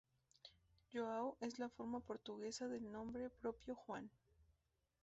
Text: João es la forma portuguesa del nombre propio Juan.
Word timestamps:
João 0.91 1.35
es 1.41 1.59
la 1.59 1.69
forma 1.69 1.99
portuguesa 1.99 2.67
del 2.67 2.91
nombre 2.91 3.29
propio 3.29 3.75
Juan. 3.75 4.09